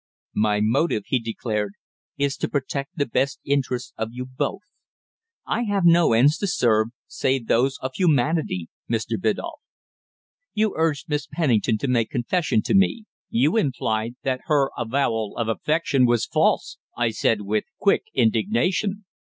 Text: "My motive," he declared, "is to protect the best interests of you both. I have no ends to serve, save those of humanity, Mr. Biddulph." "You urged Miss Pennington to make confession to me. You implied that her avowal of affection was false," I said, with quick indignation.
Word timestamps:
"My 0.33 0.61
motive," 0.63 1.03
he 1.05 1.19
declared, 1.19 1.73
"is 2.17 2.35
to 2.37 2.49
protect 2.49 2.95
the 2.97 3.05
best 3.05 3.39
interests 3.45 3.93
of 3.99 4.09
you 4.11 4.25
both. 4.25 4.61
I 5.45 5.65
have 5.65 5.85
no 5.85 6.13
ends 6.13 6.39
to 6.39 6.47
serve, 6.47 6.87
save 7.05 7.45
those 7.45 7.77
of 7.83 7.91
humanity, 7.93 8.67
Mr. 8.89 9.15
Biddulph." 9.21 9.59
"You 10.55 10.73
urged 10.75 11.07
Miss 11.07 11.27
Pennington 11.27 11.77
to 11.77 11.87
make 11.87 12.09
confession 12.09 12.63
to 12.63 12.73
me. 12.73 13.05
You 13.29 13.57
implied 13.57 14.15
that 14.23 14.41
her 14.45 14.71
avowal 14.75 15.37
of 15.37 15.47
affection 15.47 16.07
was 16.07 16.25
false," 16.25 16.79
I 16.97 17.09
said, 17.11 17.41
with 17.41 17.65
quick 17.77 18.05
indignation. 18.15 19.05